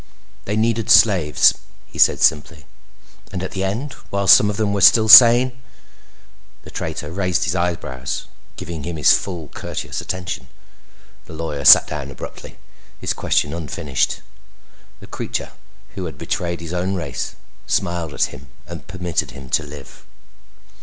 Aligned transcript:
"They 0.45 0.55
needed 0.57 0.89
slaves," 0.89 1.53
he 1.85 1.99
said 1.99 2.21
simply. 2.21 2.65
"And 3.31 3.43
at 3.43 3.51
the 3.51 3.63
end, 3.63 3.93
while 4.09 4.25
some 4.27 4.49
of 4.49 4.57
them 4.57 4.73
were 4.73 4.81
still 4.81 5.07
sane?" 5.07 5.51
The 6.63 6.71
traitor 6.71 7.11
raised 7.11 7.43
his 7.43 7.55
eyebrows, 7.55 8.25
giving 8.55 8.81
him 8.83 8.97
his 8.97 9.13
full 9.13 9.49
courteous 9.49 10.01
attention. 10.01 10.47
The 11.25 11.33
lawyer 11.33 11.63
sat 11.65 11.85
down 11.85 12.09
abruptly, 12.09 12.57
his 12.99 13.13
question 13.13 13.53
unfinished. 13.53 14.21
The 15.01 15.05
creature 15.05 15.51
who 15.89 16.05
had 16.05 16.17
betrayed 16.17 16.61
his 16.61 16.73
own 16.73 16.95
race 16.95 17.35
smiled 17.67 18.15
at 18.15 18.33
him 18.33 18.47
and 18.65 18.87
permitted 18.87 19.29
him 19.37 19.49
to 19.51 19.61
live. 19.61 20.03